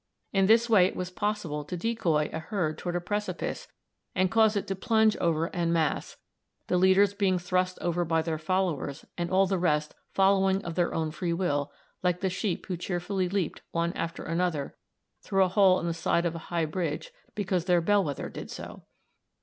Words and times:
In 0.33 0.47
this 0.47 0.67
way 0.67 0.87
it 0.87 0.95
was 0.95 1.11
possible 1.11 1.63
to 1.63 1.77
decoy 1.77 2.31
a 2.33 2.39
herd 2.39 2.79
toward 2.79 2.95
a 2.95 2.99
precipice 2.99 3.67
and 4.15 4.31
cause 4.31 4.55
it 4.55 4.65
to 4.65 4.75
plunge 4.75 5.15
over 5.17 5.55
en 5.55 5.71
masse, 5.71 6.17
the 6.65 6.79
leaders 6.79 7.13
being 7.13 7.37
thrust 7.37 7.77
over 7.81 8.03
by 8.03 8.23
their 8.23 8.39
followers, 8.39 9.05
and 9.15 9.29
all 9.29 9.45
the 9.45 9.59
rest 9.59 9.93
following 10.11 10.65
of 10.65 10.73
their 10.73 10.91
own 10.91 11.11
free 11.11 11.33
will, 11.33 11.71
like 12.01 12.21
the 12.21 12.31
sheep 12.31 12.65
who 12.65 12.77
cheerfully 12.77 13.29
leaped, 13.29 13.61
one 13.73 13.93
after 13.93 14.23
another, 14.23 14.75
through 15.21 15.43
a 15.43 15.47
hole 15.49 15.79
in 15.79 15.85
the 15.85 15.93
side 15.93 16.25
of 16.25 16.33
a 16.33 16.39
high 16.49 16.65
bridge 16.65 17.11
because 17.35 17.65
their 17.65 17.79
bell 17.79 18.03
wether 18.03 18.27
did 18.27 18.49
so. 18.49 18.81